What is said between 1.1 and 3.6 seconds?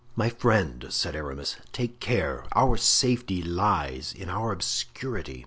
Aramis, "take care; our safety